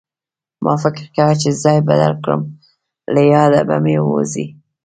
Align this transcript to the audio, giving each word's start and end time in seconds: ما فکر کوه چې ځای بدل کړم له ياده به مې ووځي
ما 0.63 0.73
فکر 0.83 1.05
کوه 1.15 1.33
چې 1.41 1.49
ځای 1.63 1.77
بدل 1.89 2.13
کړم 2.23 2.41
له 3.13 3.21
ياده 3.33 3.61
به 3.67 3.75
مې 3.83 3.95
ووځي 4.01 4.45